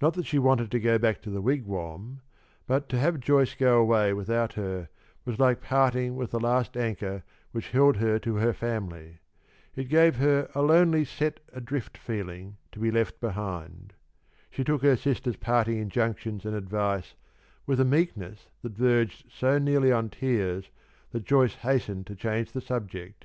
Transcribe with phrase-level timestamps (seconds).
[0.00, 2.20] Not that she wanted to go back to the Wigwam,
[2.68, 4.88] but to have Joyce go away without her
[5.24, 9.18] was like parting with the last anchor which held her to her family.
[9.74, 13.94] It gave her a lonely set adrift feeling to be left behind.
[14.50, 17.16] She took her sister's parting injunctions and advice
[17.66, 20.70] with a meekness that verged so nearly on tears
[21.10, 23.24] that Joyce hastened to change the subject.